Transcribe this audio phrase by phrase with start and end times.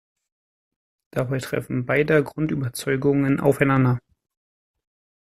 [1.11, 3.99] Dabei treffen beider Grundüberzeugungen aufeinander.